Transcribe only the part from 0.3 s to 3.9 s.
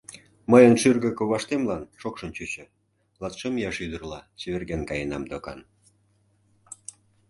Мыйын шӱргӧ коваштемлан шокшын чучо; латшым ияш